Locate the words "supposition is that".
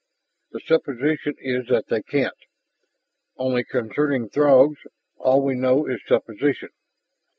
0.61-1.89